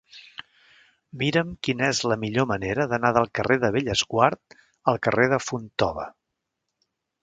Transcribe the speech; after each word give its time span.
Mira'm 1.21 1.51
quina 1.67 1.85
és 1.97 2.01
la 2.13 2.17
millor 2.25 2.49
manera 2.53 2.89
d'anar 2.95 3.13
del 3.21 3.31
carrer 3.41 3.61
de 3.67 3.73
Bellesguard 3.79 4.59
al 4.95 5.03
carrer 5.09 5.33
de 5.37 5.45
Fontova. 5.51 6.13